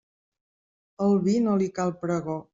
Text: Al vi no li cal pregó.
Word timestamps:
Al 1.09 1.21
vi 1.29 1.37
no 1.49 1.61
li 1.65 1.69
cal 1.81 1.97
pregó. 2.05 2.43